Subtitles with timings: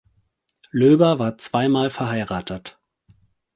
[0.71, 2.79] Löber war zweimal verheiratet.